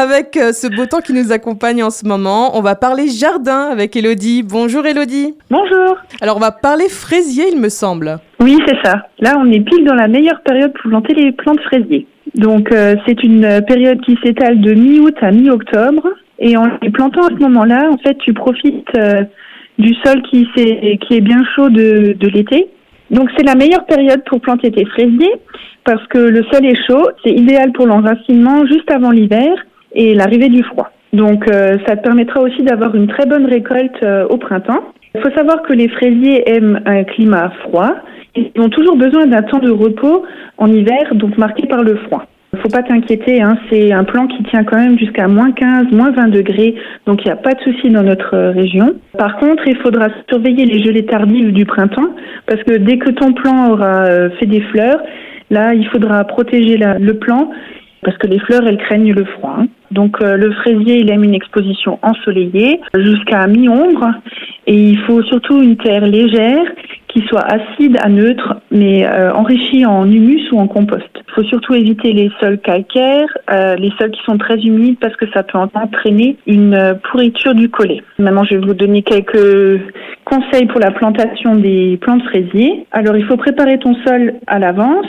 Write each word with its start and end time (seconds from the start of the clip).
avec 0.00 0.38
euh, 0.38 0.52
ce 0.52 0.66
beau 0.66 0.86
temps 0.86 1.00
qui 1.00 1.12
nous 1.12 1.30
accompagne 1.30 1.82
en 1.82 1.90
ce 1.90 2.06
moment, 2.06 2.56
on 2.56 2.62
va 2.62 2.74
parler 2.74 3.08
jardin 3.08 3.68
avec 3.70 3.94
Elodie. 3.96 4.42
Bonjour 4.42 4.86
Elodie. 4.86 5.34
Bonjour. 5.50 5.98
Alors 6.22 6.38
on 6.38 6.40
va 6.40 6.52
parler 6.52 6.88
fraisier, 6.88 7.44
il 7.52 7.60
me 7.60 7.68
semble. 7.68 8.18
Oui, 8.40 8.56
c'est 8.66 8.78
ça. 8.82 9.02
Là, 9.18 9.36
on 9.38 9.52
est 9.52 9.60
pile 9.60 9.84
dans 9.84 9.94
la 9.94 10.08
meilleure 10.08 10.40
période 10.40 10.72
pour 10.72 10.90
planter 10.90 11.12
les 11.12 11.32
plantes 11.32 11.60
fraisiers. 11.60 12.06
Donc, 12.34 12.72
euh, 12.72 12.96
c'est 13.06 13.22
une 13.22 13.60
période 13.66 14.00
qui 14.00 14.16
s'étale 14.24 14.60
de 14.62 14.72
mi-août 14.72 15.16
à 15.20 15.32
mi-octobre. 15.32 16.08
Et 16.38 16.56
en 16.56 16.66
les 16.80 16.90
plantant 16.90 17.26
à 17.26 17.28
ce 17.28 17.42
moment-là, 17.42 17.90
en 17.90 17.98
fait, 17.98 18.16
tu 18.24 18.32
profites 18.32 18.88
euh, 18.96 19.24
du 19.78 19.92
sol 20.02 20.22
qui, 20.30 20.48
est, 20.56 20.96
qui 21.04 21.16
est 21.16 21.20
bien 21.20 21.42
chaud 21.54 21.68
de, 21.68 22.16
de 22.18 22.28
l'été. 22.28 22.68
Donc, 23.10 23.28
c'est 23.36 23.44
la 23.44 23.54
meilleure 23.54 23.84
période 23.84 24.22
pour 24.24 24.40
planter 24.40 24.70
tes 24.70 24.86
fraisiers 24.86 25.34
parce 25.84 26.06
que 26.06 26.18
le 26.18 26.42
sol 26.44 26.64
est 26.64 26.86
chaud. 26.86 27.06
C'est 27.22 27.32
idéal 27.32 27.72
pour 27.72 27.86
l'enracinement 27.86 28.64
juste 28.64 28.90
avant 28.90 29.10
l'hiver 29.10 29.52
et 29.92 30.14
l'arrivée 30.14 30.48
du 30.48 30.62
froid. 30.62 30.90
Donc, 31.12 31.50
euh, 31.50 31.76
ça 31.86 31.96
te 31.96 32.02
permettra 32.02 32.40
aussi 32.40 32.62
d'avoir 32.62 32.94
une 32.94 33.08
très 33.08 33.26
bonne 33.26 33.46
récolte 33.46 34.04
au 34.28 34.36
printemps. 34.36 34.84
Il 35.14 35.20
faut 35.20 35.30
savoir 35.36 35.62
que 35.62 35.72
les 35.72 35.88
fraisiers 35.88 36.48
aiment 36.48 36.80
un 36.86 37.02
climat 37.02 37.50
froid 37.64 37.94
ils 38.34 38.60
ont 38.60 38.68
toujours 38.68 38.96
besoin 38.96 39.26
d'un 39.26 39.42
temps 39.42 39.58
de 39.58 39.70
repos 39.70 40.24
en 40.58 40.68
hiver, 40.68 41.14
donc 41.14 41.36
marqué 41.36 41.66
par 41.66 41.82
le 41.82 41.96
froid. 41.96 42.26
Il 42.52 42.56
ne 42.56 42.62
faut 42.62 42.68
pas 42.68 42.82
t'inquiéter, 42.82 43.40
hein, 43.40 43.56
c'est 43.70 43.92
un 43.92 44.02
plan 44.02 44.26
qui 44.26 44.42
tient 44.44 44.64
quand 44.64 44.76
même 44.76 44.98
jusqu'à 44.98 45.28
moins 45.28 45.52
15, 45.52 45.92
moins 45.92 46.10
20 46.10 46.28
degrés, 46.28 46.74
donc 47.06 47.24
il 47.24 47.26
n'y 47.26 47.32
a 47.32 47.36
pas 47.36 47.54
de 47.54 47.60
souci 47.60 47.90
dans 47.90 48.02
notre 48.02 48.36
région. 48.36 48.94
Par 49.16 49.38
contre, 49.38 49.68
il 49.68 49.76
faudra 49.76 50.08
surveiller 50.28 50.64
les 50.64 50.82
gelées 50.82 51.06
tardives 51.06 51.52
du 51.52 51.64
printemps, 51.64 52.10
parce 52.46 52.62
que 52.64 52.76
dès 52.76 52.98
que 52.98 53.10
ton 53.10 53.32
plan 53.32 53.70
aura 53.70 54.04
euh, 54.06 54.30
fait 54.40 54.46
des 54.46 54.60
fleurs, 54.62 55.00
là, 55.50 55.74
il 55.74 55.86
faudra 55.88 56.24
protéger 56.24 56.76
le 56.76 57.14
plan, 57.14 57.50
parce 58.02 58.16
que 58.18 58.26
les 58.26 58.40
fleurs, 58.40 58.66
elles 58.66 58.78
craignent 58.78 59.12
le 59.12 59.24
froid. 59.24 59.56
Hein. 59.60 59.66
Donc 59.90 60.22
euh, 60.22 60.36
le 60.36 60.52
fraisier, 60.52 61.00
il 61.00 61.10
aime 61.10 61.24
une 61.24 61.34
exposition 61.34 61.98
ensoleillée 62.02 62.80
jusqu'à 62.94 63.46
mi-ombre, 63.46 64.08
et 64.66 64.74
il 64.74 64.98
faut 65.00 65.22
surtout 65.22 65.60
une 65.62 65.76
terre 65.76 66.06
légère 66.06 66.64
qui 67.12 67.22
soit 67.26 67.42
acide 67.42 67.98
à 68.02 68.08
neutre, 68.08 68.60
mais 68.70 69.06
euh, 69.06 69.32
enrichi 69.32 69.84
en 69.84 70.10
humus 70.10 70.50
ou 70.52 70.58
en 70.60 70.68
compost. 70.68 71.08
Il 71.14 71.34
faut 71.34 71.42
surtout 71.44 71.74
éviter 71.74 72.12
les 72.12 72.30
sols 72.40 72.58
calcaires, 72.58 73.28
euh, 73.50 73.74
les 73.76 73.90
sols 73.98 74.10
qui 74.10 74.22
sont 74.24 74.38
très 74.38 74.58
humides 74.58 74.98
parce 75.00 75.16
que 75.16 75.26
ça 75.32 75.42
peut 75.42 75.58
entraîner 75.58 76.36
une 76.46 76.74
euh, 76.74 76.94
pourriture 77.10 77.54
du 77.54 77.68
collet. 77.68 78.02
Maintenant, 78.18 78.44
je 78.44 78.56
vais 78.56 78.66
vous 78.66 78.74
donner 78.74 79.02
quelques 79.02 79.80
conseils 80.24 80.66
pour 80.66 80.80
la 80.80 80.90
plantation 80.90 81.56
des 81.56 81.98
plantes 82.00 82.22
fraisiers. 82.24 82.86
Alors, 82.92 83.16
il 83.16 83.24
faut 83.24 83.36
préparer 83.36 83.78
ton 83.78 83.94
sol 84.06 84.34
à 84.46 84.58
l'avance 84.58 85.06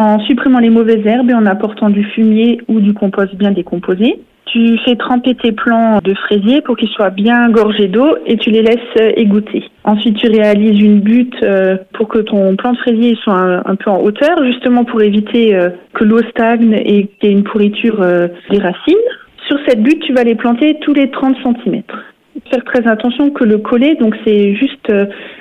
en 0.00 0.18
supprimant 0.20 0.60
les 0.60 0.70
mauvaises 0.70 1.04
herbes 1.04 1.28
et 1.28 1.34
en 1.34 1.44
apportant 1.44 1.90
du 1.90 2.02
fumier 2.02 2.58
ou 2.68 2.80
du 2.80 2.94
compost 2.94 3.34
bien 3.34 3.50
décomposé. 3.50 4.18
Tu 4.46 4.78
fais 4.78 4.96
tremper 4.96 5.34
tes 5.34 5.52
plants 5.52 5.98
de 6.02 6.14
fraisier 6.14 6.62
pour 6.62 6.78
qu'ils 6.78 6.88
soient 6.88 7.10
bien 7.10 7.50
gorgés 7.50 7.86
d'eau 7.86 8.16
et 8.26 8.38
tu 8.38 8.50
les 8.50 8.62
laisses 8.62 9.14
égoutter. 9.16 9.62
Ensuite, 9.84 10.16
tu 10.16 10.26
réalises 10.26 10.80
une 10.80 11.00
butte 11.00 11.36
euh, 11.42 11.76
pour 11.92 12.08
que 12.08 12.18
ton 12.18 12.56
plant 12.56 12.72
de 12.72 12.78
fraisier 12.78 13.14
soit 13.22 13.60
un, 13.64 13.76
peu 13.76 13.90
en 13.90 14.00
hauteur, 14.00 14.42
justement 14.42 14.84
pour 14.84 15.02
éviter 15.02 15.54
euh, 15.54 15.68
que 15.92 16.04
l'eau 16.04 16.22
stagne 16.30 16.72
et 16.82 17.06
qu'il 17.06 17.28
y 17.28 17.32
ait 17.32 17.36
une 17.36 17.44
pourriture 17.44 18.00
euh, 18.00 18.28
des 18.50 18.58
racines. 18.58 18.96
Sur 19.46 19.58
cette 19.68 19.82
butte, 19.82 20.00
tu 20.00 20.14
vas 20.14 20.24
les 20.24 20.34
planter 20.34 20.78
tous 20.80 20.94
les 20.94 21.10
30 21.10 21.36
cm. 21.42 21.82
Faire 22.50 22.64
très 22.64 22.88
attention 22.88 23.30
que 23.30 23.44
le 23.44 23.58
collet, 23.58 23.96
donc 23.96 24.16
c'est 24.24 24.54
juste 24.54 24.90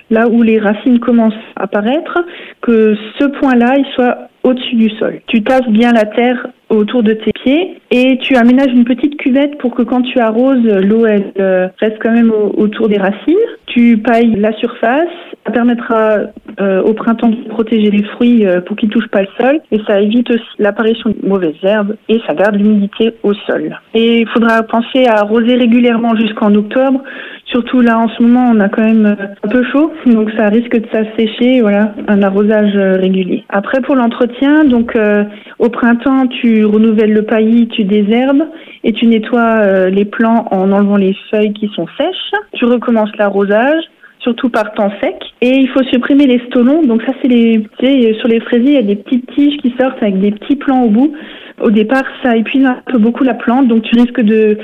là 0.09 0.27
où 0.27 0.41
les 0.41 0.59
racines 0.59 0.99
commencent 0.99 1.33
à 1.55 1.63
apparaître, 1.63 2.25
que 2.61 2.95
ce 3.19 3.25
point-là, 3.25 3.75
il 3.77 3.85
soit 3.93 4.29
au-dessus 4.43 4.75
du 4.75 4.89
sol. 4.97 5.21
Tu 5.27 5.43
tasses 5.43 5.67
bien 5.69 5.91
la 5.91 6.05
terre 6.05 6.47
autour 6.69 7.03
de 7.03 7.13
tes 7.13 7.31
pieds 7.43 7.81
et 7.91 8.17
tu 8.19 8.35
aménages 8.35 8.71
une 8.71 8.85
petite 8.85 9.17
cuvette 9.17 9.57
pour 9.57 9.73
que 9.73 9.81
quand 9.81 10.01
tu 10.01 10.19
arroses, 10.19 10.63
l'eau 10.63 11.05
elle 11.05 11.33
euh, 11.39 11.67
reste 11.79 11.97
quand 12.01 12.11
même 12.11 12.31
autour 12.31 12.87
des 12.87 12.97
racines. 12.97 13.35
Tu 13.65 13.97
pailles 13.97 14.35
la 14.35 14.53
surface, 14.53 15.09
ça 15.45 15.51
permettra 15.51 16.17
euh, 16.59 16.81
au 16.83 16.93
printemps 16.93 17.29
de 17.29 17.47
protéger 17.49 17.89
les 17.89 18.03
fruits 18.03 18.45
euh, 18.45 18.61
pour 18.61 18.77
qu'ils 18.77 18.89
touchent 18.89 19.09
pas 19.09 19.21
le 19.21 19.27
sol 19.39 19.59
et 19.71 19.79
ça 19.87 19.99
évite 19.99 20.29
aussi 20.29 20.43
l'apparition 20.59 21.09
de 21.09 21.27
mauvaises 21.27 21.55
herbes 21.63 21.95
et 22.07 22.21
ça 22.27 22.33
garde 22.33 22.55
l'humidité 22.55 23.13
au 23.23 23.33
sol. 23.33 23.77
Et 23.93 24.21
il 24.21 24.27
faudra 24.29 24.61
penser 24.63 25.05
à 25.07 25.19
arroser 25.19 25.55
régulièrement 25.55 26.15
jusqu'en 26.15 26.53
octobre 26.53 27.01
Surtout 27.49 27.81
là, 27.81 27.97
en 27.97 28.07
ce 28.09 28.21
moment, 28.21 28.51
on 28.53 28.59
a 28.59 28.69
quand 28.69 28.83
même 28.83 29.07
euh, 29.07 29.25
un 29.43 29.47
peu 29.47 29.63
chaud, 29.63 29.91
donc 30.05 30.29
ça 30.37 30.49
risque 30.49 30.79
de 30.79 30.85
s'assécher. 30.91 31.61
Voilà, 31.61 31.95
un 32.07 32.21
arrosage 32.21 32.75
euh, 32.75 32.97
régulier. 32.97 33.43
Après, 33.49 33.81
pour 33.81 33.95
l'entretien, 33.95 34.65
donc 34.65 34.95
euh, 34.95 35.23
au 35.57 35.69
printemps, 35.69 36.27
tu 36.27 36.63
renouvelles 36.63 37.13
le 37.13 37.23
paillis, 37.23 37.67
tu 37.69 37.85
désherbes 37.85 38.43
et 38.83 38.93
tu 38.93 39.07
nettoies 39.07 39.89
les 39.89 40.05
plants 40.05 40.45
en 40.51 40.71
enlevant 40.71 40.95
les 40.95 41.15
feuilles 41.31 41.53
qui 41.53 41.69
sont 41.75 41.87
sèches. 41.97 42.31
Tu 42.53 42.65
recommences 42.65 43.15
l'arrosage 43.17 43.83
surtout 44.19 44.49
par 44.49 44.73
temps 44.73 44.91
sec. 45.01 45.15
Et 45.41 45.55
il 45.55 45.69
faut 45.69 45.83
supprimer 45.83 46.27
les 46.27 46.39
stolons. 46.47 46.83
Donc 46.83 47.01
ça, 47.03 47.13
c'est 47.21 47.29
les, 47.29 47.63
tu 47.79 47.85
sais, 47.85 48.13
sur 48.19 48.27
les 48.27 48.41
fraisiers, 48.41 48.71
il 48.71 48.75
y 48.75 48.77
a 48.77 48.83
des 48.83 48.95
petites 48.95 49.25
tiges 49.33 49.57
qui 49.57 49.73
sortent 49.79 50.01
avec 50.01 50.19
des 50.19 50.31
petits 50.31 50.55
plants 50.55 50.83
au 50.83 50.89
bout. 50.89 51.13
Au 51.61 51.71
départ, 51.71 52.03
ça 52.21 52.37
épuise 52.37 52.65
un 52.65 52.77
peu 52.85 52.99
beaucoup 52.99 53.23
la 53.23 53.33
plante, 53.33 53.67
donc 53.67 53.83
tu 53.83 53.95
risques 53.95 54.21
de 54.21 54.57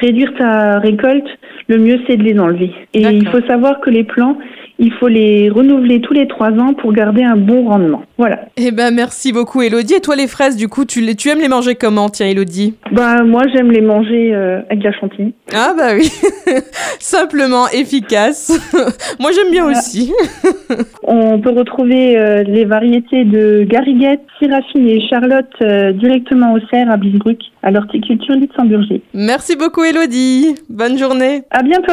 réduire 0.00 0.34
ta 0.34 0.78
récolte, 0.80 1.28
le 1.68 1.78
mieux 1.78 2.00
c'est 2.06 2.16
de 2.16 2.22
les 2.22 2.38
enlever. 2.38 2.72
Et 2.94 3.02
il 3.02 3.28
faut 3.28 3.40
savoir 3.46 3.80
que 3.80 3.90
les 3.90 4.04
plants, 4.04 4.36
il 4.78 4.92
faut 4.92 5.08
les 5.08 5.48
renouveler 5.50 6.00
tous 6.00 6.12
les 6.12 6.26
trois 6.26 6.50
ans 6.50 6.74
pour 6.74 6.92
garder 6.92 7.22
un 7.22 7.36
bon 7.36 7.68
rendement. 7.68 8.02
Voilà. 8.18 8.46
Eh 8.56 8.70
ben 8.70 8.92
merci 8.92 9.32
beaucoup 9.32 9.62
Elodie. 9.62 9.94
Et 9.94 10.00
toi 10.00 10.16
les 10.16 10.26
fraises, 10.26 10.56
du 10.56 10.68
coup, 10.68 10.84
tu, 10.84 11.00
les, 11.00 11.14
tu 11.14 11.28
aimes 11.28 11.40
les 11.40 11.48
manger 11.48 11.74
comment, 11.74 12.08
tiens 12.08 12.26
Elodie 12.26 12.74
Ben 12.90 13.24
moi 13.24 13.42
j'aime 13.52 13.70
les 13.70 13.80
manger 13.80 14.34
euh, 14.34 14.60
avec 14.66 14.80
de 14.80 14.84
la 14.84 14.92
chantilly. 14.92 15.34
Ah 15.54 15.74
bah 15.76 15.94
oui, 15.94 16.10
simplement 16.98 17.68
efficace. 17.68 18.52
moi 19.20 19.30
j'aime 19.32 19.50
bien 19.50 19.70
aussi. 19.70 20.12
On 21.14 21.40
peut 21.40 21.50
retrouver 21.50 22.16
euh, 22.16 22.42
les 22.42 22.64
variétés 22.64 23.26
de 23.26 23.64
Gariguette, 23.64 24.22
Syrafine 24.38 24.88
et 24.88 25.06
Charlotte 25.08 25.52
euh, 25.60 25.92
directement 25.92 26.54
au 26.54 26.58
cerf 26.70 26.90
à 26.90 26.96
Bisbruck, 26.96 27.38
à 27.62 27.70
l'horticulture 27.70 28.34
Luxembourger. 28.34 29.02
Merci 29.12 29.54
beaucoup 29.54 29.84
Elodie. 29.84 30.54
Bonne 30.70 30.96
journée. 30.96 31.42
À 31.50 31.62
bientôt. 31.62 31.92